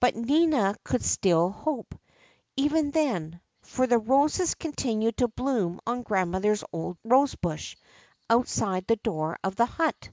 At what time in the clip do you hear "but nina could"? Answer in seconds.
0.00-1.02